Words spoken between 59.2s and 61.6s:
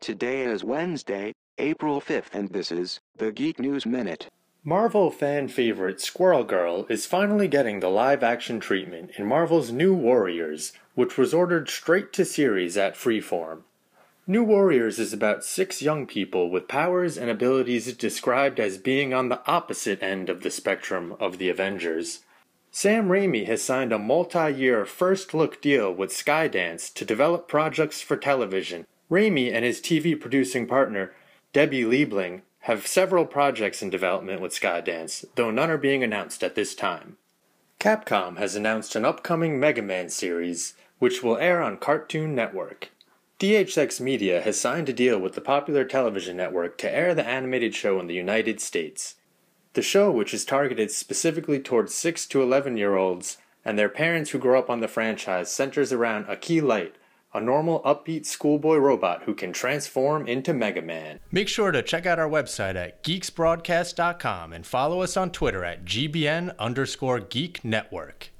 who can transform into Mega Man. Make